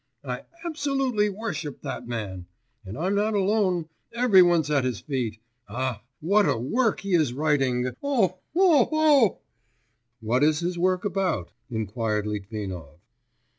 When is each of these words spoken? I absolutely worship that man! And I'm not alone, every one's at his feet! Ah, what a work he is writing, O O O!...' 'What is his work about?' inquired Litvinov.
I 0.23 0.45
absolutely 0.65 1.29
worship 1.29 1.83
that 1.83 2.07
man! 2.07 2.47
And 2.83 2.97
I'm 2.97 3.13
not 3.13 3.35
alone, 3.35 3.87
every 4.11 4.41
one's 4.41 4.71
at 4.71 4.83
his 4.83 4.99
feet! 4.99 5.39
Ah, 5.69 6.01
what 6.21 6.49
a 6.49 6.57
work 6.57 7.01
he 7.01 7.13
is 7.13 7.33
writing, 7.33 7.85
O 8.01 8.39
O 8.55 8.89
O!...' 8.91 9.37
'What 10.19 10.43
is 10.43 10.61
his 10.61 10.79
work 10.79 11.05
about?' 11.05 11.51
inquired 11.69 12.25
Litvinov. 12.25 12.97